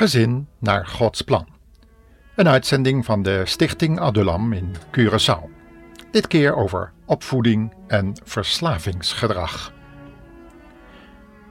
Gezin 0.00 0.48
naar 0.58 0.86
Gods 0.86 1.22
plan. 1.22 1.46
Een 2.36 2.48
uitzending 2.48 3.04
van 3.04 3.22
de 3.22 3.42
Stichting 3.44 3.98
Adulam 3.98 4.52
in 4.52 4.74
Curaçao. 4.98 5.44
Dit 6.10 6.26
keer 6.26 6.56
over 6.56 6.92
opvoeding 7.06 7.72
en 7.86 8.12
verslavingsgedrag. 8.24 9.72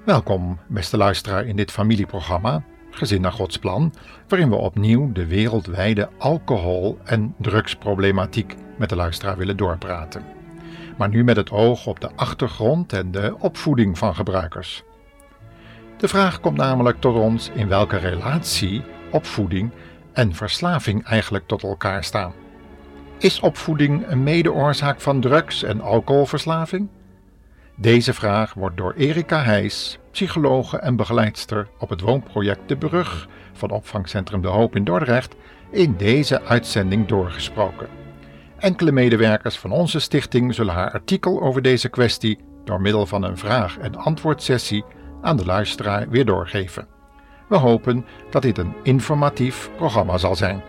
Welkom, 0.05 0.59
beste 0.67 0.97
luisteraar, 0.97 1.45
in 1.45 1.55
dit 1.55 1.71
familieprogramma 1.71 2.63
Gezin 2.91 3.21
naar 3.21 3.31
Gods 3.31 3.57
plan, 3.57 3.93
waarin 4.27 4.49
we 4.49 4.55
opnieuw 4.55 5.11
de 5.11 5.25
wereldwijde 5.25 6.09
alcohol- 6.17 6.97
en 7.03 7.35
drugsproblematiek 7.37 8.55
met 8.77 8.89
de 8.89 8.95
luisteraar 8.95 9.37
willen 9.37 9.57
doorpraten. 9.57 10.23
Maar 10.97 11.09
nu 11.09 11.23
met 11.23 11.35
het 11.35 11.51
oog 11.51 11.87
op 11.87 11.99
de 11.99 12.09
achtergrond 12.15 12.93
en 12.93 13.11
de 13.11 13.35
opvoeding 13.39 13.97
van 13.97 14.15
gebruikers. 14.15 14.83
De 15.99 16.07
vraag 16.07 16.39
komt 16.39 16.57
namelijk 16.57 16.99
tot 16.99 17.15
ons 17.15 17.49
in 17.53 17.67
welke 17.67 17.97
relatie 17.97 18.83
opvoeding 19.11 19.71
en 20.13 20.33
verslaving 20.33 21.05
eigenlijk 21.05 21.47
tot 21.47 21.63
elkaar 21.63 22.03
staan. 22.03 22.33
Is 23.17 23.39
opvoeding 23.39 24.07
een 24.07 24.23
medeoorzaak 24.23 25.01
van 25.01 25.21
drugs- 25.21 25.63
en 25.63 25.81
alcoholverslaving? 25.81 26.87
Deze 27.75 28.13
vraag 28.13 28.53
wordt 28.53 28.77
door 28.77 28.93
Erika 28.93 29.43
Heijs, 29.43 29.99
psychologe 30.11 30.77
en 30.77 30.95
begeleidster 30.95 31.67
op 31.79 31.89
het 31.89 32.01
woonproject 32.01 32.67
De 32.69 32.77
Brug 32.77 33.27
van 33.53 33.69
opvangcentrum 33.69 34.41
De 34.41 34.47
Hoop 34.47 34.75
in 34.75 34.83
Dordrecht, 34.83 35.35
in 35.71 35.95
deze 35.97 36.41
uitzending 36.41 37.07
doorgesproken. 37.07 37.87
Enkele 38.57 38.91
medewerkers 38.91 39.57
van 39.57 39.71
onze 39.71 39.99
stichting 39.99 40.55
zullen 40.55 40.73
haar 40.73 40.91
artikel 40.91 41.41
over 41.41 41.61
deze 41.61 41.89
kwestie 41.89 42.39
door 42.63 42.81
middel 42.81 43.05
van 43.05 43.23
een 43.23 43.37
vraag- 43.37 43.77
en 43.77 43.95
antwoordsessie 43.95 44.83
aan 45.21 45.37
de 45.37 45.45
luisteraar 45.45 46.09
weer 46.09 46.25
doorgeven. 46.25 46.87
We 47.47 47.55
hopen 47.55 48.05
dat 48.29 48.41
dit 48.41 48.57
een 48.57 48.73
informatief 48.83 49.69
programma 49.75 50.17
zal 50.17 50.35
zijn. 50.35 50.61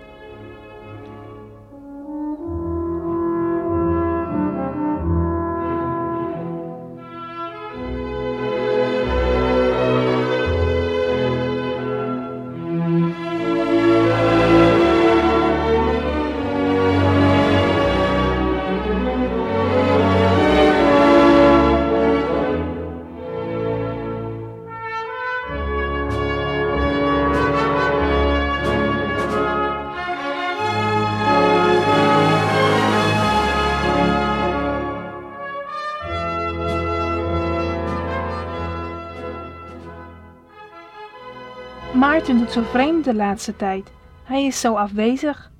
Zo 42.51 42.63
vreemd 42.63 43.05
de 43.05 43.15
laatste 43.15 43.57
tijd. 43.57 43.93
Hij 44.25 44.45
is 44.45 44.61
zo 44.61 44.75
afwezig. 44.75 45.53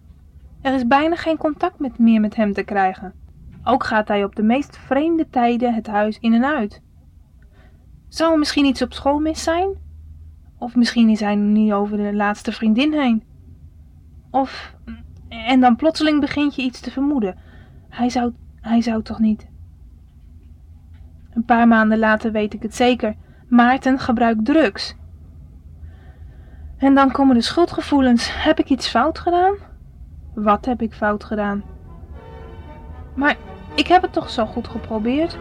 Er 0.61 0.75
is 0.75 0.87
bijna 0.87 1.17
geen 1.17 1.37
contact 1.37 1.99
meer 1.99 2.21
met 2.21 2.37
hem 2.37 2.53
te 2.53 2.63
krijgen. 2.63 3.15
Ook 3.65 3.85
gaat 3.85 4.09
hij 4.09 4.25
op 4.25 4.37
de 4.37 4.43
meest 4.43 4.77
vreemde 4.77 5.29
tijden 5.31 5.75
het 5.75 5.87
huis 5.87 6.19
in 6.19 6.35
en 6.35 6.45
uit. 6.45 6.83
Zou 8.09 8.33
er 8.33 8.39
misschien 8.39 8.65
iets 8.65 8.83
op 8.83 8.93
school 8.93 9.19
mis 9.19 9.43
zijn? 9.43 9.69
Of 10.59 10.77
misschien 10.77 11.09
is 11.09 11.21
hij 11.21 11.35
niet 11.35 11.73
over 11.73 11.97
de 11.97 12.15
laatste 12.15 12.53
vriendin 12.53 12.93
heen. 12.93 13.23
Of... 14.31 14.75
En 15.29 15.61
dan 15.61 15.77
plotseling 15.77 16.21
begint 16.21 16.55
je 16.55 16.63
iets 16.63 16.81
te 16.81 16.91
vermoeden. 16.91 17.39
Hij 17.89 18.09
zou, 18.09 18.33
hij 18.61 18.81
zou 18.81 19.03
toch 19.03 19.19
niet... 19.19 19.47
Een 21.35 21.45
paar 21.45 21.69
maanden 21.69 21.99
later 21.99 22.33
weet 22.33 22.55
ik 22.55 22.63
het 22.63 22.75
zeker. 22.75 23.15
Maarten 23.49 23.99
gebruikt 23.99 24.45
drugs. 24.45 24.99
En 26.81 26.95
dan 26.95 27.13
komen 27.13 27.35
de 27.35 27.43
schuldgevoelens. 27.43 28.31
Heb 28.33 28.59
ik 28.59 28.69
iets 28.69 28.89
fout 28.89 29.19
gedaan? 29.19 29.55
Wat 30.35 30.65
heb 30.65 30.83
ik 30.83 30.95
fout 30.95 31.25
gedaan? 31.25 31.63
Maar 33.15 33.37
ik 33.75 33.87
heb 33.87 34.03
het 34.03 34.13
toch 34.13 34.31
zo 34.31 34.47
goed 34.47 34.69
geprobeerd? 34.69 35.39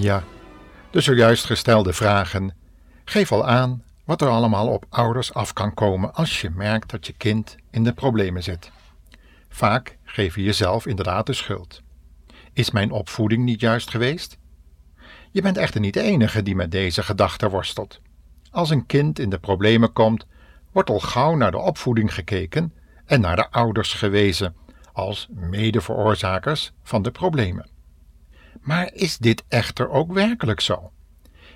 Ja, 0.00 0.24
de 0.90 1.00
zojuist 1.00 1.44
gestelde 1.44 1.92
vragen 1.92 2.54
geef 3.04 3.32
al 3.32 3.46
aan 3.46 3.82
wat 4.04 4.22
er 4.22 4.28
allemaal 4.28 4.68
op 4.68 4.86
ouders 4.88 5.34
af 5.34 5.52
kan 5.52 5.74
komen 5.74 6.14
als 6.14 6.40
je 6.40 6.50
merkt 6.50 6.90
dat 6.90 7.06
je 7.06 7.12
kind 7.12 7.56
in 7.70 7.84
de 7.84 7.92
problemen 7.92 8.42
zit. 8.42 8.70
Vaak 9.48 9.98
geef 10.04 10.34
je 10.34 10.42
jezelf 10.42 10.86
inderdaad 10.86 11.26
de 11.26 11.32
schuld. 11.32 11.82
Is 12.52 12.70
mijn 12.70 12.90
opvoeding 12.90 13.44
niet 13.44 13.60
juist 13.60 13.90
geweest? 13.90 14.38
Je 15.30 15.42
bent 15.42 15.56
echter 15.56 15.80
niet 15.80 15.94
de 15.94 16.02
enige 16.02 16.42
die 16.42 16.56
met 16.56 16.70
deze 16.70 17.02
gedachte 17.02 17.48
worstelt. 17.48 18.00
Als 18.50 18.70
een 18.70 18.86
kind 18.86 19.18
in 19.18 19.30
de 19.30 19.38
problemen 19.38 19.92
komt, 19.92 20.26
wordt 20.72 20.90
al 20.90 21.00
gauw 21.00 21.34
naar 21.34 21.50
de 21.50 21.58
opvoeding 21.58 22.14
gekeken 22.14 22.72
en 23.04 23.20
naar 23.20 23.36
de 23.36 23.50
ouders 23.50 23.94
gewezen 23.94 24.56
als 24.92 25.28
medeveroorzakers 25.30 26.72
van 26.82 27.02
de 27.02 27.10
problemen. 27.10 27.77
Maar 28.68 28.90
is 28.94 29.18
dit 29.18 29.44
echter 29.48 29.90
ook 29.90 30.12
werkelijk 30.12 30.60
zo? 30.60 30.90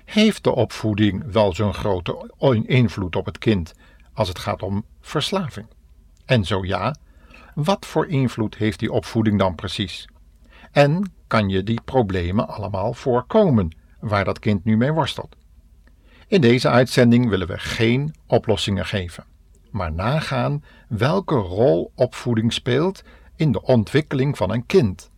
Heeft 0.05 0.43
de 0.43 0.55
opvoeding 0.55 1.31
wel 1.31 1.53
zo'n 1.53 1.73
grote 1.73 2.31
invloed 2.65 3.15
op 3.15 3.25
het 3.25 3.37
kind 3.37 3.73
als 4.13 4.27
het 4.27 4.39
gaat 4.39 4.63
om 4.63 4.85
verslaving? 5.01 5.67
En 6.25 6.45
zo 6.45 6.65
ja, 6.65 6.95
wat 7.55 7.85
voor 7.85 8.07
invloed 8.07 8.55
heeft 8.55 8.79
die 8.79 8.91
opvoeding 8.91 9.39
dan 9.39 9.55
precies? 9.55 10.07
En 10.71 11.13
kan 11.27 11.49
je 11.49 11.63
die 11.63 11.81
problemen 11.81 12.47
allemaal 12.47 12.93
voorkomen 12.93 13.75
waar 13.99 14.25
dat 14.25 14.39
kind 14.39 14.63
nu 14.63 14.77
mee 14.77 14.91
worstelt? 14.91 15.35
In 16.27 16.41
deze 16.41 16.69
uitzending 16.69 17.29
willen 17.29 17.47
we 17.47 17.59
geen 17.59 18.15
oplossingen 18.27 18.85
geven, 18.85 19.25
maar 19.71 19.91
nagaan 19.91 20.63
welke 20.87 21.35
rol 21.35 21.91
opvoeding 21.95 22.53
speelt 22.53 23.03
in 23.35 23.51
de 23.51 23.61
ontwikkeling 23.61 24.37
van 24.37 24.51
een 24.51 24.65
kind 24.65 25.11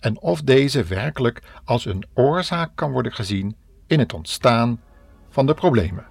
en 0.00 0.20
of 0.20 0.42
deze 0.42 0.84
werkelijk 0.84 1.42
als 1.64 1.84
een 1.84 2.04
oorzaak 2.14 2.70
kan 2.74 2.92
worden 2.92 3.12
gezien 3.12 3.56
in 3.86 3.98
het 3.98 4.14
ontstaan 4.14 4.80
van 5.28 5.46
de 5.46 5.54
problemen. 5.54 6.04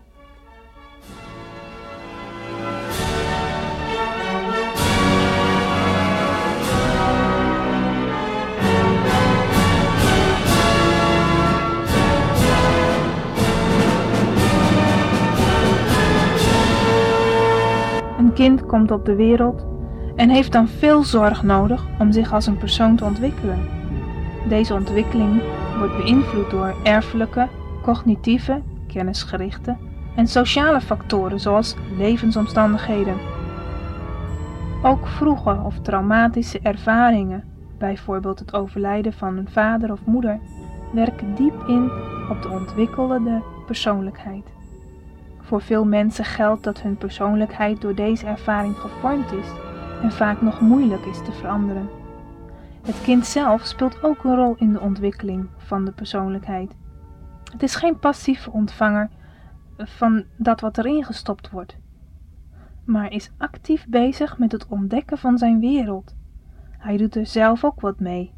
Een 18.17 18.33
kind 18.33 18.65
komt 18.65 18.91
op 18.91 19.05
de 19.05 19.15
wereld 19.15 19.65
en 20.15 20.29
heeft 20.29 20.51
dan 20.51 20.67
veel 20.67 21.03
zorg 21.03 21.43
nodig 21.43 21.85
om 21.99 22.11
zich 22.11 22.33
als 22.33 22.45
een 22.45 22.57
persoon 22.57 22.95
te 22.95 23.03
ontwikkelen. 23.03 23.78
Deze 24.47 24.73
ontwikkeling 24.73 25.41
wordt 25.77 25.97
beïnvloed 25.97 26.49
door 26.49 26.75
erfelijke, 26.83 27.47
cognitieve, 27.81 28.61
kennisgerichte 28.87 29.77
en 30.15 30.27
sociale 30.27 30.81
factoren 30.81 31.39
zoals 31.39 31.75
levensomstandigheden. 31.97 33.17
Ook 34.83 35.07
vroege 35.07 35.61
of 35.65 35.79
traumatische 35.81 36.59
ervaringen, 36.59 37.43
bijvoorbeeld 37.77 38.39
het 38.39 38.53
overlijden 38.53 39.13
van 39.13 39.37
een 39.37 39.49
vader 39.49 39.91
of 39.91 39.99
moeder, 40.05 40.39
werken 40.93 41.35
diep 41.35 41.63
in 41.67 41.91
op 42.29 42.41
de 42.41 42.49
ontwikkelde 42.49 43.43
persoonlijkheid. 43.65 44.45
Voor 45.41 45.61
veel 45.61 45.85
mensen 45.85 46.25
geldt 46.25 46.63
dat 46.63 46.81
hun 46.81 46.97
persoonlijkheid 46.97 47.81
door 47.81 47.95
deze 47.95 48.25
ervaring 48.25 48.75
gevormd 48.75 49.31
is 49.31 49.47
en 50.01 50.11
vaak 50.11 50.41
nog 50.41 50.61
moeilijk 50.61 51.05
is 51.05 51.17
te 51.17 51.31
veranderen. 51.31 51.98
Het 52.81 53.01
kind 53.01 53.25
zelf 53.25 53.65
speelt 53.65 54.03
ook 54.03 54.23
een 54.23 54.35
rol 54.35 54.55
in 54.55 54.73
de 54.73 54.79
ontwikkeling 54.79 55.49
van 55.57 55.85
de 55.85 55.91
persoonlijkheid. 55.91 56.75
Het 57.51 57.63
is 57.63 57.75
geen 57.75 57.99
passieve 57.99 58.51
ontvanger 58.51 59.09
van 59.77 60.23
dat 60.37 60.61
wat 60.61 60.77
erin 60.77 61.03
gestopt 61.03 61.49
wordt, 61.49 61.77
maar 62.85 63.11
is 63.11 63.31
actief 63.37 63.87
bezig 63.87 64.37
met 64.37 64.51
het 64.51 64.67
ontdekken 64.67 65.17
van 65.17 65.37
zijn 65.37 65.59
wereld. 65.59 66.15
Hij 66.77 66.97
doet 66.97 67.15
er 67.15 67.25
zelf 67.25 67.63
ook 67.63 67.81
wat 67.81 67.99
mee, 67.99 68.33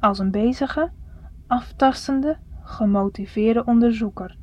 als 0.00 0.18
een 0.18 0.30
bezige, 0.30 0.90
aftastende, 1.46 2.36
gemotiveerde 2.62 3.64
onderzoeker. 3.64 4.36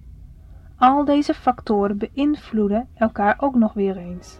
Al 0.77 1.05
deze 1.05 1.33
factoren 1.33 1.97
beïnvloeden 1.97 2.87
elkaar 2.93 3.35
ook 3.37 3.55
nog 3.55 3.73
weer 3.73 3.97
eens. 3.97 4.39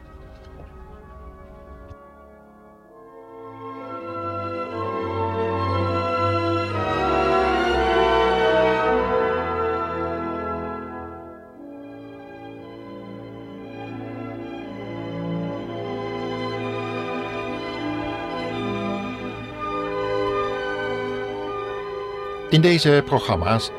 In 22.53 22.61
deze 22.61 23.01
programma's 23.05 23.71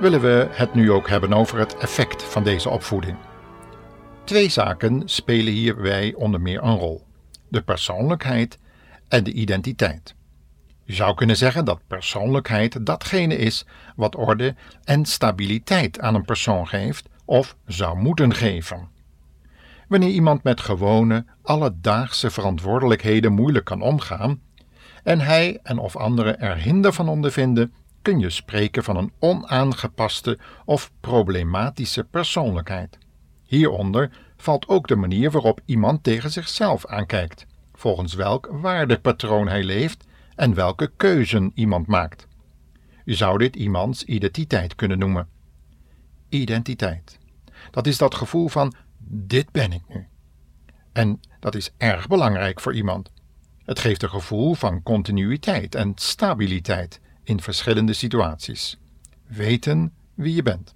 willen 0.00 0.20
we 0.20 0.48
het 0.50 0.74
nu 0.74 0.92
ook 0.92 1.08
hebben 1.08 1.32
over 1.32 1.58
het 1.58 1.76
effect 1.76 2.22
van 2.22 2.44
deze 2.44 2.68
opvoeding. 2.68 3.16
Twee 4.24 4.48
zaken 4.48 5.02
spelen 5.04 5.52
hierbij 5.52 6.14
onder 6.14 6.40
meer 6.40 6.62
een 6.62 6.76
rol: 6.76 7.06
de 7.48 7.62
persoonlijkheid 7.62 8.58
en 9.08 9.24
de 9.24 9.32
identiteit. 9.32 10.14
Je 10.84 10.94
zou 10.94 11.14
kunnen 11.14 11.36
zeggen 11.36 11.64
dat 11.64 11.80
persoonlijkheid 11.86 12.86
datgene 12.86 13.36
is 13.36 13.66
wat 13.96 14.16
orde 14.16 14.54
en 14.84 15.04
stabiliteit 15.04 16.00
aan 16.00 16.14
een 16.14 16.24
persoon 16.24 16.68
geeft 16.68 17.08
of 17.24 17.56
zou 17.66 17.98
moeten 17.98 18.34
geven. 18.34 18.88
Wanneer 19.86 20.10
iemand 20.10 20.42
met 20.42 20.60
gewone, 20.60 21.24
alledaagse 21.42 22.30
verantwoordelijkheden 22.30 23.32
moeilijk 23.32 23.64
kan 23.64 23.82
omgaan 23.82 24.40
en 25.02 25.20
hij 25.20 25.58
en 25.62 25.78
of 25.78 25.96
anderen 25.96 26.40
er 26.40 26.56
hinder 26.56 26.92
van 26.92 27.08
ondervinden, 27.08 27.72
kun 28.02 28.18
je 28.18 28.30
spreken 28.30 28.84
van 28.84 28.96
een 28.96 29.12
onaangepaste 29.18 30.38
of 30.64 30.92
problematische 31.00 32.04
persoonlijkheid. 32.04 32.98
Hieronder 33.44 34.10
valt 34.36 34.68
ook 34.68 34.88
de 34.88 34.96
manier 34.96 35.30
waarop 35.30 35.60
iemand 35.64 36.02
tegen 36.02 36.30
zichzelf 36.30 36.86
aankijkt, 36.86 37.46
volgens 37.74 38.14
welk 38.14 38.48
waardepatroon 38.52 39.48
hij 39.48 39.64
leeft 39.64 40.06
en 40.34 40.54
welke 40.54 40.90
keuzen 40.96 41.52
iemand 41.54 41.86
maakt. 41.86 42.26
Je 43.04 43.14
zou 43.14 43.38
dit 43.38 43.56
iemands 43.56 44.04
identiteit 44.04 44.74
kunnen 44.74 44.98
noemen. 44.98 45.28
Identiteit. 46.28 47.18
Dat 47.70 47.86
is 47.86 47.98
dat 47.98 48.14
gevoel 48.14 48.48
van: 48.48 48.74
dit 49.08 49.52
ben 49.52 49.72
ik 49.72 49.82
nu. 49.88 50.06
En 50.92 51.20
dat 51.40 51.54
is 51.54 51.72
erg 51.76 52.06
belangrijk 52.06 52.60
voor 52.60 52.74
iemand. 52.74 53.10
Het 53.64 53.78
geeft 53.78 54.02
een 54.02 54.10
gevoel 54.10 54.54
van 54.54 54.82
continuïteit 54.82 55.74
en 55.74 55.92
stabiliteit 55.94 57.00
in 57.28 57.40
verschillende 57.40 57.92
situaties. 57.92 58.78
Weten 59.26 59.92
wie 60.14 60.34
je 60.34 60.42
bent. 60.42 60.74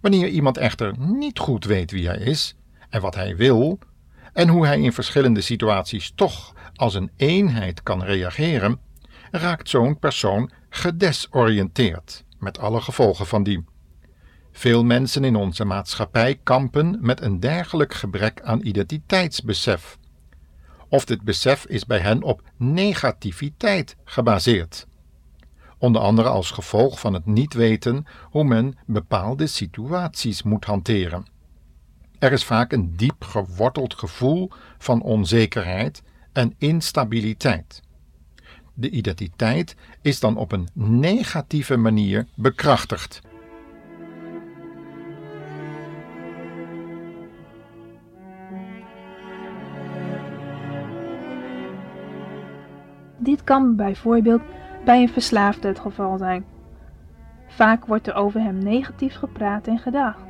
Wanneer 0.00 0.28
iemand 0.28 0.56
echter 0.56 0.98
niet 0.98 1.38
goed 1.38 1.64
weet 1.64 1.90
wie 1.90 2.06
hij 2.06 2.18
is 2.18 2.54
en 2.88 3.00
wat 3.00 3.14
hij 3.14 3.36
wil, 3.36 3.78
en 4.32 4.48
hoe 4.48 4.66
hij 4.66 4.80
in 4.80 4.92
verschillende 4.92 5.40
situaties 5.40 6.12
toch 6.14 6.54
als 6.74 6.94
een 6.94 7.10
eenheid 7.16 7.82
kan 7.82 8.02
reageren, 8.02 8.80
raakt 9.30 9.68
zo'n 9.68 9.98
persoon 9.98 10.50
gedesoriënteerd, 10.68 12.24
met 12.38 12.58
alle 12.58 12.80
gevolgen 12.80 13.26
van 13.26 13.42
die. 13.42 13.64
Veel 14.52 14.84
mensen 14.84 15.24
in 15.24 15.36
onze 15.36 15.64
maatschappij 15.64 16.40
kampen 16.42 16.98
met 17.00 17.20
een 17.20 17.40
dergelijk 17.40 17.94
gebrek 17.94 18.40
aan 18.42 18.60
identiteitsbesef. 18.62 19.98
Of 20.88 21.04
dit 21.04 21.22
besef 21.22 21.64
is 21.66 21.86
bij 21.86 21.98
hen 21.98 22.22
op 22.22 22.42
negativiteit 22.56 23.96
gebaseerd 24.04 24.86
onder 25.82 26.02
andere 26.02 26.28
als 26.28 26.50
gevolg 26.50 27.00
van 27.00 27.12
het 27.12 27.26
niet 27.26 27.54
weten 27.54 28.06
hoe 28.22 28.44
men 28.44 28.78
bepaalde 28.86 29.46
situaties 29.46 30.42
moet 30.42 30.64
hanteren. 30.64 31.26
Er 32.18 32.32
is 32.32 32.44
vaak 32.44 32.72
een 32.72 32.96
diep 32.96 33.24
geworteld 33.24 33.94
gevoel 33.94 34.50
van 34.78 35.02
onzekerheid 35.02 36.02
en 36.32 36.54
instabiliteit. 36.58 37.82
De 38.74 38.90
identiteit 38.90 39.76
is 40.02 40.20
dan 40.20 40.36
op 40.36 40.52
een 40.52 40.68
negatieve 40.74 41.76
manier 41.76 42.26
bekrachtigd. 42.34 43.20
Dit 53.18 53.44
kan 53.44 53.76
bijvoorbeeld 53.76 54.42
bij 54.84 55.02
een 55.02 55.08
verslaafde 55.08 55.68
het 55.68 55.78
geval 55.78 56.18
zijn. 56.18 56.44
Vaak 57.46 57.86
wordt 57.86 58.06
er 58.06 58.14
over 58.14 58.40
hem 58.40 58.58
negatief 58.58 59.14
gepraat 59.14 59.66
en 59.66 59.78
gedacht. 59.78 60.24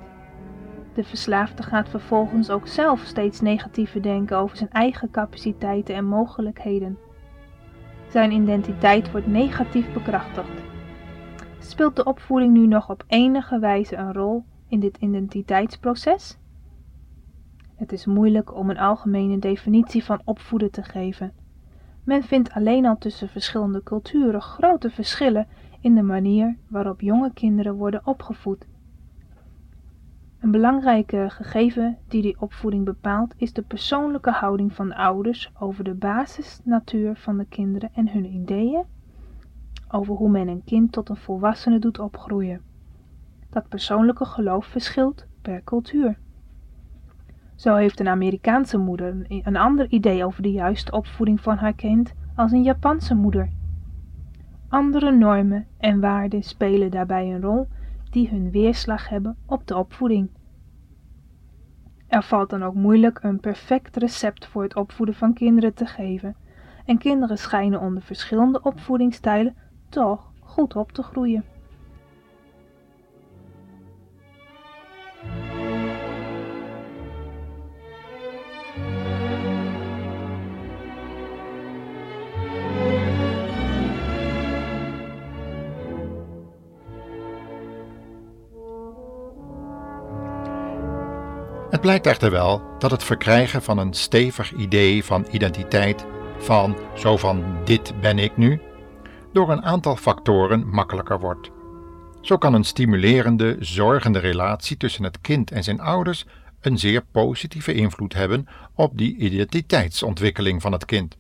De 0.95 1.05
verslaafde 1.05 1.63
gaat 1.63 1.89
vervolgens 1.89 2.51
ook 2.51 2.67
zelf 2.67 3.01
steeds 3.01 3.41
negatiever 3.41 4.03
denken 4.03 4.37
over 4.37 4.57
zijn 4.57 4.71
eigen 4.71 5.11
capaciteiten 5.11 5.95
en 5.95 6.05
mogelijkheden. 6.05 6.99
Zijn 8.09 8.33
identiteit 8.33 9.11
wordt 9.11 9.27
negatief 9.27 9.93
bekrachtigd. 9.93 10.63
Speelt 11.59 11.97
de 11.97 12.05
opvoeding 12.05 12.53
nu 12.53 12.67
nog 12.67 12.91
op 12.91 13.05
enige 13.07 13.59
wijze 13.59 13.97
een 13.97 14.13
rol 14.13 14.45
in 14.69 14.81
dit 14.81 14.97
identiteitsproces? 14.97 16.39
Het 17.75 17.93
is 17.93 18.07
moeilijk 18.07 18.55
om 18.55 18.71
een 18.71 18.79
algemene 18.79 19.39
definitie 19.39 20.05
van 20.05 20.21
opvoeden 20.25 20.71
te 20.71 20.83
geven. 20.83 21.33
Men 22.05 22.23
vindt 22.23 22.53
alleen 22.53 22.87
al 22.87 22.99
tussen 22.99 23.29
verschillende 23.29 23.83
culturen 23.83 24.43
grote 24.43 24.91
verschillen 24.91 25.47
in 25.81 25.95
de 25.95 26.03
manier 26.03 26.57
waarop 26.69 27.01
jonge 27.01 27.33
kinderen 27.33 27.75
worden 27.75 28.07
opgevoed. 28.07 28.67
Een 30.41 30.51
belangrijke 30.51 31.27
gegeven 31.29 31.99
die 32.09 32.23
die 32.23 32.41
opvoeding 32.41 32.85
bepaalt 32.85 33.35
is 33.37 33.53
de 33.53 33.63
persoonlijke 33.63 34.31
houding 34.31 34.73
van 34.73 34.89
de 34.89 34.97
ouders 34.97 35.53
over 35.59 35.85
de 35.85 35.95
basisnatuur 35.95 37.17
van 37.17 37.39
de 37.39 37.45
kinderen 37.45 37.91
en 37.95 38.09
hun 38.09 38.35
ideeën 38.35 38.85
over 39.89 40.15
hoe 40.15 40.31
men 40.31 40.49
een 40.49 40.65
kind 40.65 40.93
tot 40.93 41.09
een 41.09 41.17
volwassene 41.17 41.79
doet 41.79 41.99
opgroeien. 41.99 42.61
Dat 43.51 43.69
persoonlijke 43.69 44.25
geloof 44.25 44.67
verschilt 44.67 45.27
per 45.43 45.65
cultuur. 45.65 46.19
Zo 47.63 47.75
heeft 47.75 48.01
een 48.01 48.09
Amerikaanse 48.09 48.79
moeder 48.79 49.27
een 49.29 49.57
ander 49.57 49.87
idee 49.89 50.25
over 50.25 50.43
de 50.43 50.51
juiste 50.53 50.93
opvoeding 50.93 51.41
van 51.41 51.57
haar 51.57 51.73
kind 51.73 52.13
als 52.37 52.53
een 52.53 52.63
Japanse 52.63 53.15
moeder. 53.15 53.51
Andere 54.69 55.17
normen 55.17 55.67
en 55.79 56.01
waarden 56.01 56.43
spelen 56.43 56.91
daarbij 56.91 57.35
een 57.35 57.41
rol 57.41 57.69
die 58.11 58.29
hun 58.29 58.51
weerslag 58.51 59.09
hebben 59.09 59.37
op 59.47 59.67
de 59.67 59.77
opvoeding. 59.77 60.29
Er 62.07 62.23
valt 62.23 62.51
dan 62.51 62.63
ook 62.63 62.75
moeilijk 62.75 63.19
een 63.23 63.41
perfect 63.41 63.97
recept 63.97 64.47
voor 64.47 64.63
het 64.63 64.77
opvoeden 64.77 65.15
van 65.15 65.35
kinderen 65.35 65.75
te 65.75 65.87
geven, 65.87 66.37
en 66.85 66.99
kinderen 66.99 67.39
schijnen 67.39 67.81
onder 67.81 68.03
verschillende 68.03 68.63
opvoedingsstijlen 68.63 69.55
toch 69.89 70.33
goed 70.41 70.77
op 70.77 70.93
te 70.93 71.03
groeien. 71.03 71.45
Het 91.73 91.81
blijkt 91.81 92.07
echter 92.07 92.31
wel 92.31 92.63
dat 92.79 92.91
het 92.91 93.05
verkrijgen 93.05 93.63
van 93.63 93.79
een 93.79 93.93
stevig 93.93 94.53
idee 94.53 95.05
van 95.05 95.27
identiteit, 95.31 96.07
van 96.39 96.77
zo 96.97 97.17
van 97.17 97.45
dit 97.65 98.01
ben 98.01 98.19
ik 98.19 98.37
nu, 98.37 98.61
door 99.33 99.51
een 99.51 99.63
aantal 99.63 99.97
factoren 99.97 100.69
makkelijker 100.69 101.21
wordt. 101.21 101.51
Zo 102.21 102.37
kan 102.37 102.55
een 102.55 102.65
stimulerende, 102.65 103.57
zorgende 103.61 104.19
relatie 104.19 104.77
tussen 104.77 105.05
het 105.05 105.21
kind 105.21 105.51
en 105.51 105.65
zijn 105.65 105.81
ouders 105.81 106.25
een 106.61 106.79
zeer 106.79 107.05
positieve 107.13 107.75
invloed 107.75 108.15
hebben 108.15 108.47
op 108.75 108.99
die 108.99 109.17
identiteitsontwikkeling 109.17 110.63
van 110.63 110.73
het 110.73 110.85
kind. 110.85 111.17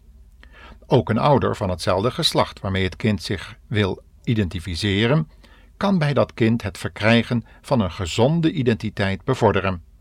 Ook 0.86 1.08
een 1.10 1.18
ouder 1.18 1.56
van 1.56 1.70
hetzelfde 1.70 2.10
geslacht 2.10 2.60
waarmee 2.60 2.84
het 2.84 2.96
kind 2.96 3.22
zich 3.22 3.56
wil 3.66 4.02
identificeren, 4.24 5.28
kan 5.76 5.98
bij 5.98 6.14
dat 6.14 6.34
kind 6.34 6.62
het 6.62 6.78
verkrijgen 6.78 7.44
van 7.60 7.80
een 7.80 7.92
gezonde 7.92 8.52
identiteit 8.52 9.24
bevorderen. 9.24 9.91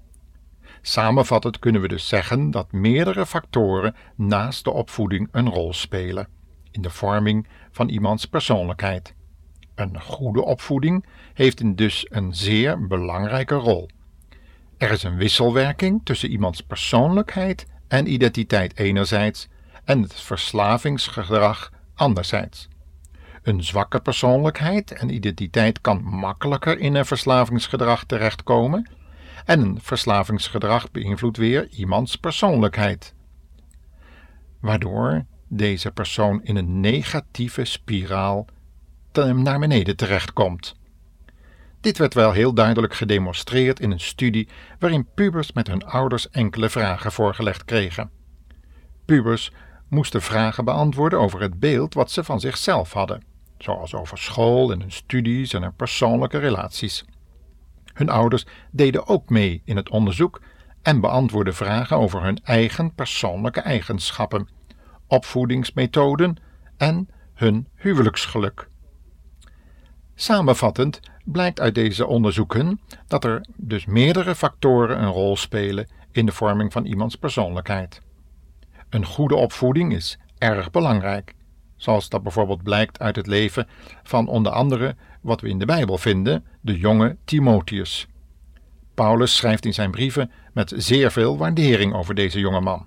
Samenvattend 0.82 1.60
kunnen 1.60 1.82
we 1.82 1.88
dus 1.88 2.08
zeggen 2.08 2.52
dat 2.52 2.72
meerdere 2.72 3.26
factoren 3.26 3.96
naast 4.16 4.64
de 4.64 4.72
opvoeding 4.72 5.28
een 5.32 5.50
rol 5.50 5.74
spelen 5.74 6.28
in 6.72 6.82
de 6.82 6.90
vorming 6.90 7.48
van 7.72 7.90
iemands 7.90 8.26
persoonlijkheid. 8.26 9.14
Een 9.76 10.02
goede 10.02 10.44
opvoeding 10.44 11.06
heeft 11.34 11.78
dus 11.78 12.06
een 12.10 12.36
zeer 12.36 12.88
belangrijke 12.88 13.56
rol. 13.56 13.90
Er 14.78 14.92
is 14.92 15.04
een 15.04 15.18
wisselwerking 15.18 16.02
tussen 16.04 16.30
iemands 16.30 16.62
persoonlijkheid 16.62 17.66
en 17.88 18.12
identiteit 18.12 18.78
enerzijds 18.78 19.48
en 19.84 20.02
het 20.02 20.14
verslavingsgedrag 20.14 21.72
anderzijds. 21.96 22.68
Een 23.44 23.64
zwakke 23.64 24.00
persoonlijkheid 24.00 24.92
en 24.92 25.14
identiteit 25.14 25.82
kan 25.82 26.04
makkelijker 26.04 26.80
in 26.80 26.96
een 26.96 27.06
verslavingsgedrag 27.06 28.04
terechtkomen 28.04 28.90
en 29.46 29.62
een 29.62 29.80
verslavingsgedrag 29.82 30.92
beïnvloedt 30.92 31.38
weer 31.38 31.68
iemands 31.70 32.16
persoonlijkheid, 32.16 33.14
waardoor 34.60 35.26
deze 35.48 35.92
persoon 35.92 36.44
in 36.44 36.56
een 36.56 36.80
negatieve 36.80 37.66
spiraal 37.66 38.46
naar 39.34 39.60
beneden 39.60 39.96
terechtkomt. 39.96 40.76
Dit 41.82 41.98
werd 41.98 42.14
wel 42.14 42.32
heel 42.32 42.54
duidelijk 42.54 42.94
gedemonstreerd 42.94 43.80
in 43.80 43.92
een 43.92 44.00
studie 44.00 44.48
waarin 44.80 45.08
pubers 45.14 45.52
met 45.52 45.68
hun 45.68 45.86
ouders 45.86 46.30
enkele 46.30 46.70
vragen 46.70 47.12
voorgelegd 47.12 47.66
kregen. 47.66 48.10
Pubers 49.06 49.52
moesten 49.88 50.22
vragen 50.22 50.66
beantwoorden 50.66 51.20
over 51.20 51.42
het 51.42 51.60
beeld 51.60 51.94
wat 51.94 52.12
ze 52.12 52.24
van 52.24 52.40
zichzelf 52.40 52.94
hadden, 52.94 53.24
zoals 53.58 53.96
over 53.96 54.18
school 54.18 54.72
en 54.72 54.80
hun 54.80 54.92
studies 54.92 55.54
en 55.54 55.62
hun 55.62 55.76
persoonlijke 55.76 56.38
relaties. 56.38 57.06
Hun 58.02 58.10
ouders 58.10 58.46
deden 58.72 59.08
ook 59.08 59.30
mee 59.30 59.62
in 59.66 59.76
het 59.76 59.90
onderzoek 59.90 60.42
en 60.82 61.00
beantwoordden 61.00 61.56
vragen 61.56 61.98
over 61.98 62.24
hun 62.24 62.40
eigen 62.44 62.94
persoonlijke 62.94 63.60
eigenschappen, 63.60 64.48
opvoedingsmethoden 65.08 66.38
en 66.78 67.10
hun 67.34 67.68
huwelijksgeluk. 67.76 68.70
Samenvattend 70.16 71.00
blijkt 71.26 71.60
uit 71.60 71.76
deze 71.76 72.08
onderzoeken 72.08 72.80
dat 73.08 73.24
er 73.24 73.46
dus 73.56 73.86
meerdere 73.86 74.36
factoren 74.36 75.02
een 75.02 75.12
rol 75.12 75.38
spelen 75.38 75.88
in 76.12 76.26
de 76.26 76.32
vorming 76.32 76.72
van 76.72 76.86
iemands 76.86 77.16
persoonlijkheid. 77.16 78.02
Een 78.90 79.06
goede 79.06 79.36
opvoeding 79.36 79.94
is 79.94 80.20
erg 80.38 80.72
belangrijk, 80.72 81.34
zoals 81.82 82.10
dat 82.10 82.24
bijvoorbeeld 82.24 82.64
blijkt 82.64 83.00
uit 83.00 83.16
het 83.16 83.28
leven 83.28 83.68
van 84.04 84.28
onder 84.28 84.52
andere 84.52 84.96
wat 85.22 85.42
we 85.42 85.50
in 85.50 85.60
de 85.60 85.66
Bijbel 85.66 85.98
vinden, 85.98 86.46
de 86.62 86.78
jonge 86.78 87.18
Timotheus. 87.26 88.08
Paulus 88.94 89.36
schrijft 89.36 89.66
in 89.66 89.74
zijn 89.74 89.92
brieven 89.92 90.32
met 90.54 90.74
zeer 90.76 91.12
veel 91.12 91.38
waardering 91.38 91.94
over 91.94 92.16
deze 92.16 92.40
jonge 92.40 92.62
man. 92.62 92.86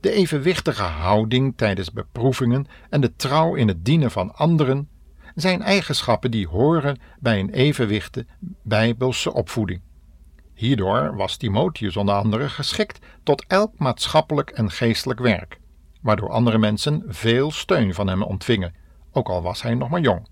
De 0.00 0.10
evenwichtige 0.10 0.82
houding 0.82 1.56
tijdens 1.56 1.92
beproevingen 1.92 2.66
en 2.90 3.00
de 3.00 3.16
trouw 3.16 3.54
in 3.54 3.68
het 3.68 3.84
dienen 3.84 4.10
van 4.10 4.34
anderen 4.34 4.88
zijn 5.34 5.62
eigenschappen 5.62 6.30
die 6.30 6.48
horen 6.48 6.98
bij 7.20 7.40
een 7.40 7.50
evenwichte 7.50 8.26
bijbelse 8.62 9.32
opvoeding. 9.32 9.80
Hierdoor 10.54 11.16
was 11.16 11.36
Timotheus 11.36 11.96
onder 11.96 12.14
andere 12.14 12.48
geschikt 12.48 13.06
tot 13.22 13.44
elk 13.46 13.78
maatschappelijk 13.78 14.50
en 14.50 14.70
geestelijk 14.70 15.20
werk, 15.20 15.58
waardoor 16.06 16.30
andere 16.30 16.58
mensen 16.58 17.02
veel 17.06 17.50
steun 17.50 17.94
van 17.94 18.06
hem 18.06 18.22
ontvingen, 18.22 18.74
ook 19.12 19.28
al 19.28 19.42
was 19.42 19.62
hij 19.62 19.74
nog 19.74 19.88
maar 19.88 20.00
jong. 20.00 20.28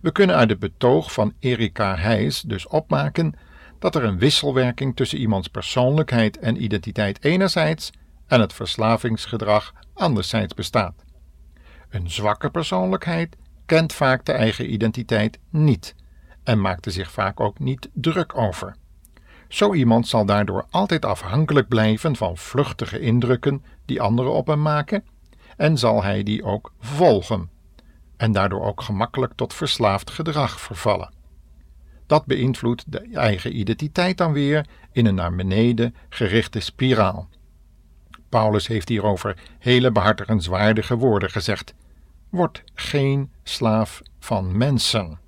We 0.00 0.12
kunnen 0.12 0.36
uit 0.36 0.50
het 0.50 0.58
betoog 0.58 1.12
van 1.12 1.34
Erika 1.38 1.96
Heijs 1.96 2.40
dus 2.40 2.66
opmaken 2.66 3.34
dat 3.78 3.94
er 3.94 4.04
een 4.04 4.18
wisselwerking 4.18 4.96
tussen 4.96 5.18
iemands 5.18 5.48
persoonlijkheid 5.48 6.38
en 6.38 6.62
identiteit 6.62 7.24
enerzijds 7.24 7.90
en 8.26 8.40
het 8.40 8.52
verslavingsgedrag 8.52 9.72
anderzijds 9.94 10.54
bestaat. 10.54 11.04
Een 11.88 12.10
zwakke 12.10 12.50
persoonlijkheid 12.50 13.36
kent 13.66 13.92
vaak 13.92 14.24
de 14.24 14.32
eigen 14.32 14.72
identiteit 14.72 15.38
niet 15.50 15.94
en 16.42 16.60
maakt 16.60 16.86
er 16.86 16.92
zich 16.92 17.10
vaak 17.10 17.40
ook 17.40 17.58
niet 17.58 17.88
druk 17.92 18.36
over. 18.36 18.76
Zo 19.52 19.74
iemand 19.74 20.08
zal 20.08 20.24
daardoor 20.24 20.66
altijd 20.70 21.04
afhankelijk 21.04 21.68
blijven 21.68 22.16
van 22.16 22.36
vluchtige 22.36 23.00
indrukken 23.00 23.64
die 23.84 24.00
anderen 24.00 24.32
op 24.32 24.46
hem 24.46 24.62
maken 24.62 25.04
en 25.56 25.78
zal 25.78 26.02
hij 26.02 26.22
die 26.22 26.44
ook 26.44 26.72
volgen 26.80 27.50
en 28.16 28.32
daardoor 28.32 28.62
ook 28.64 28.82
gemakkelijk 28.82 29.32
tot 29.36 29.54
verslaafd 29.54 30.10
gedrag 30.10 30.60
vervallen. 30.60 31.12
Dat 32.06 32.26
beïnvloedt 32.26 32.92
de 32.92 32.98
eigen 33.12 33.58
identiteit 33.58 34.18
dan 34.18 34.32
weer 34.32 34.66
in 34.92 35.06
een 35.06 35.14
naar 35.14 35.34
beneden 35.34 35.94
gerichte 36.08 36.60
spiraal. 36.60 37.28
Paulus 38.28 38.66
heeft 38.66 38.88
hierover 38.88 39.38
hele 39.58 39.90
behartigenswaardige 39.90 40.96
woorden 40.96 41.30
gezegd. 41.30 41.74
Word 42.28 42.62
geen 42.74 43.30
slaaf 43.42 44.02
van 44.18 44.56
mensen. 44.56 45.18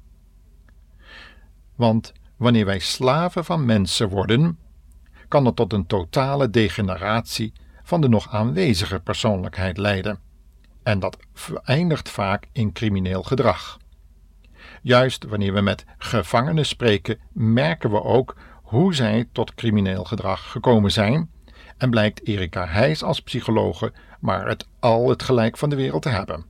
Want 1.75 2.13
wanneer 2.45 2.65
wij 2.65 2.79
slaven 2.79 3.45
van 3.45 3.65
mensen 3.65 4.09
worden, 4.09 4.59
kan 5.29 5.45
het 5.45 5.57
tot 5.57 5.73
een 5.73 5.87
totale 5.87 6.51
degeneratie 6.51 7.53
van 7.83 8.01
de 8.01 8.09
nog 8.09 8.33
aanwezige 8.33 9.01
persoonlijkheid 9.01 9.77
leiden. 9.77 10.19
En 10.83 10.99
dat 10.99 11.17
eindigt 11.65 12.09
vaak 12.09 12.49
in 12.53 12.73
crimineel 12.73 13.23
gedrag. 13.23 13.79
Juist 14.83 15.25
wanneer 15.25 15.53
we 15.55 15.61
met 15.61 15.85
gevangenen 15.99 16.67
spreken, 16.67 17.19
merken 17.33 17.91
we 17.91 18.03
ook 18.03 18.37
hoe 18.63 18.95
zij 18.95 19.29
tot 19.33 19.55
crimineel 19.55 20.05
gedrag 20.05 20.51
gekomen 20.51 20.93
zijn. 20.93 21.31
En 21.77 21.91
blijkt 21.91 22.27
Erika 22.27 22.67
Heijs 22.67 23.03
als 23.03 23.21
psychologe 23.21 23.93
maar 24.21 24.49
het 24.49 24.67
al 24.81 25.09
het 25.09 25.23
gelijk 25.23 25.57
van 25.57 25.71
de 25.71 25.77
wereld 25.77 26.03
te 26.03 26.09
hebben. 26.09 26.45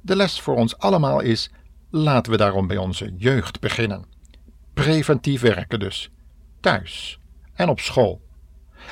De 0.00 0.16
les 0.16 0.40
voor 0.40 0.56
ons 0.56 0.78
allemaal 0.78 1.20
is: 1.20 1.50
laten 1.90 2.32
we 2.32 2.38
daarom 2.38 2.66
bij 2.66 2.76
onze 2.76 3.12
jeugd 3.16 3.60
beginnen. 3.60 4.15
Preventief 4.76 5.40
werken 5.40 5.78
dus, 5.78 6.10
thuis 6.60 7.18
en 7.54 7.68
op 7.68 7.80
school. 7.80 8.20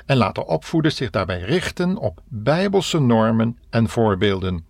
En 0.06 0.16
laten 0.16 0.46
opvoeders 0.46 0.96
zich 0.96 1.10
daarbij 1.10 1.40
richten 1.40 1.96
op 1.96 2.22
bijbelse 2.28 3.00
normen 3.00 3.58
en 3.70 3.88
voorbeelden, 3.88 4.66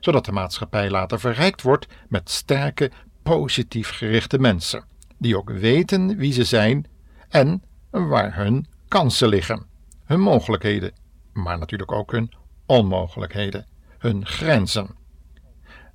zodat 0.00 0.24
de 0.24 0.32
maatschappij 0.32 0.90
later 0.90 1.20
verrijkt 1.20 1.62
wordt 1.62 1.86
met 2.08 2.30
sterke, 2.30 2.90
positief 3.22 3.90
gerichte 3.90 4.38
mensen, 4.38 4.84
die 5.18 5.36
ook 5.36 5.50
weten 5.50 6.16
wie 6.16 6.32
ze 6.32 6.44
zijn 6.44 6.86
en 7.28 7.62
waar 7.90 8.36
hun 8.36 8.66
kansen 8.88 9.28
liggen, 9.28 9.66
hun 10.04 10.20
mogelijkheden, 10.20 10.92
maar 11.32 11.58
natuurlijk 11.58 11.92
ook 11.92 12.12
hun 12.12 12.32
onmogelijkheden, 12.66 13.66
hun 13.98 14.26
grenzen. 14.26 14.96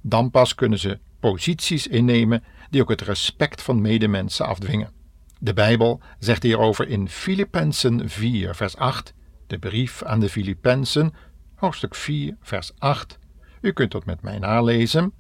Dan 0.02 0.32
pas 0.32 0.56
kunnen 0.56 0.80
ze 0.80 1.00
posities 1.20 1.88
innemen 1.88 2.44
die 2.70 2.82
ook 2.82 2.90
het 2.90 3.02
respect 3.02 3.62
van 3.62 3.82
medemensen 3.82 4.46
afdwingen. 4.46 4.92
De 5.40 5.54
Bijbel 5.54 6.02
zegt 6.20 6.44
hierover 6.44 6.88
in 6.88 7.10
Filippenzen 7.10 8.10
4, 8.10 8.56
vers 8.56 8.78
8, 8.78 9.14
de 9.48 9.60
brief 9.60 10.04
aan 10.04 10.20
de 10.20 10.30
Filippenzen, 10.30 11.14
hoofdstuk 11.56 11.96
4, 11.96 12.36
vers 12.42 12.72
8. 12.78 13.20
U 13.62 13.72
kunt 13.72 13.92
dat 13.92 14.06
met 14.06 14.22
mij 14.22 14.40
nalezen. 14.40 15.14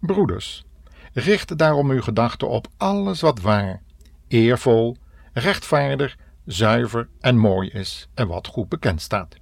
Broeders, 0.00 0.64
richt 1.12 1.58
daarom 1.58 1.90
uw 1.90 2.02
gedachten 2.02 2.48
op 2.48 2.68
alles 2.76 3.20
wat 3.20 3.40
waar, 3.40 3.82
eervol, 4.28 4.96
rechtvaardig, 5.32 6.16
zuiver 6.44 7.08
en 7.20 7.36
mooi 7.36 7.68
is 7.68 8.08
en 8.14 8.28
wat 8.28 8.46
goed 8.46 8.68
bekend 8.68 9.02
staat. 9.02 9.36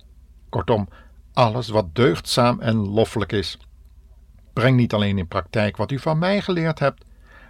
Kortom, 0.49 0.89
alles 1.33 1.69
wat 1.69 1.95
deugdzaam 1.95 2.61
en 2.61 2.77
loffelijk 2.77 3.33
is. 3.33 3.59
Breng 4.53 4.77
niet 4.77 4.93
alleen 4.93 5.19
in 5.19 5.29
praktijk 5.29 5.77
wat 5.77 5.91
u 5.91 5.99
van 5.99 6.19
mij 6.19 6.41
geleerd 6.41 6.79
hebt, 6.79 7.05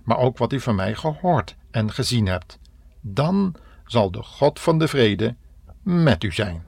maar 0.07 0.19
ook 0.19 0.39
wat 0.39 0.53
u 0.53 0.61
van 0.61 0.75
mij 0.75 0.95
gehoord 0.95 1.57
en 1.71 1.93
gezien 1.93 2.27
hebt. 2.27 2.59
Dan 3.01 3.55
zal 3.85 4.11
de 4.11 4.23
God 4.23 4.61
van 4.61 4.79
de 4.79 4.89
vrede 4.89 5.35
met 5.83 6.25
u 6.25 6.33
zijn. 6.33 6.66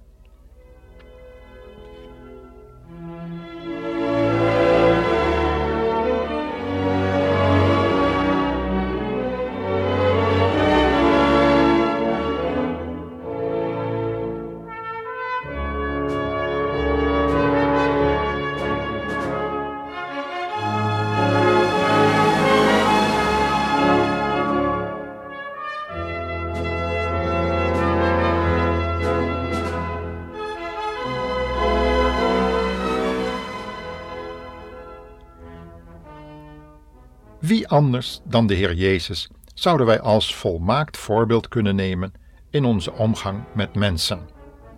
Wie 37.49 37.69
anders 37.69 38.21
dan 38.25 38.47
de 38.47 38.55
Heer 38.55 38.75
Jezus 38.75 39.28
zouden 39.55 39.87
wij 39.87 40.00
als 40.00 40.35
volmaakt 40.35 40.97
voorbeeld 40.97 41.49
kunnen 41.49 41.75
nemen 41.75 42.12
in 42.50 42.64
onze 42.64 42.93
omgang 42.93 43.45
met 43.55 43.75
mensen 43.75 44.28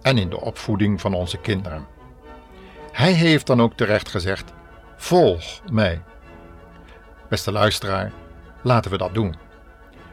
en 0.03 0.19
in 0.19 0.29
de 0.29 0.41
opvoeding 0.41 1.01
van 1.01 1.15
onze 1.15 1.37
kinderen? 1.37 1.87
Hij 2.93 3.13
heeft 3.13 3.47
dan 3.47 3.63
ook 3.63 3.75
terecht 3.75 4.09
gezegd: 4.09 4.53
Volg 4.97 5.61
mij. 5.73 6.03
Beste 7.29 7.53
luisteraar, 7.53 8.13
laten 8.63 8.91
we 8.91 8.97
dat 8.97 9.15
doen. 9.15 9.35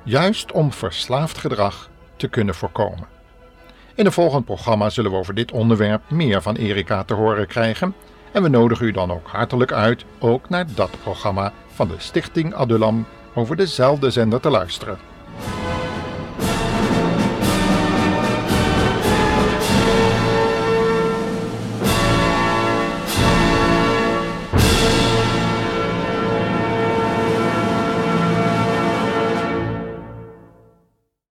Juist 0.03 0.51
om 0.51 0.71
verslaafd 0.71 1.37
gedrag 1.37 1.89
te 2.15 2.27
kunnen 2.27 2.55
voorkomen. 2.55 3.07
In 3.95 4.05
een 4.05 4.11
volgend 4.11 4.45
programma 4.45 4.89
zullen 4.89 5.11
we 5.11 5.17
over 5.17 5.33
dit 5.33 5.51
onderwerp 5.51 6.09
meer 6.09 6.41
van 6.41 6.55
Erika 6.55 7.03
te 7.03 7.13
horen 7.13 7.47
krijgen 7.47 7.95
en 8.37 8.43
we 8.43 8.49
nodigen 8.49 8.85
u 8.85 8.91
dan 8.91 9.11
ook 9.11 9.27
hartelijk 9.27 9.71
uit 9.71 10.05
ook 10.19 10.49
naar 10.49 10.65
dat 10.75 10.91
programma 11.01 11.53
van 11.67 11.87
de 11.87 11.93
Stichting 11.97 12.53
Adulam 12.53 13.05
over 13.33 13.55
dezelfde 13.55 14.09
zender 14.09 14.39
te 14.39 14.49
luisteren. 14.49 14.97